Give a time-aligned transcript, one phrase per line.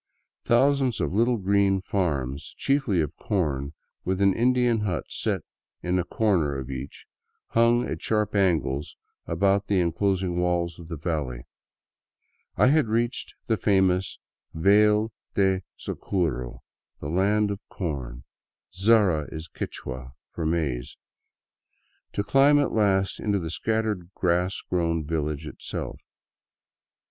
[0.45, 3.73] Thousands of little green farms, chiefly of corn,
[4.03, 5.41] with an Indian hut set
[5.83, 7.05] in a corner of each,
[7.49, 11.43] hung at sharp angles about the enclosing walls of the valley.
[12.57, 14.17] I had reached the famous
[14.55, 16.61] Vale of Zaraguro,
[16.99, 18.23] the Land of Corn,—
[18.85, 20.97] sara is Qui^hua*for maize—
[22.13, 26.01] to climb at last into the scattered grass grown village itself.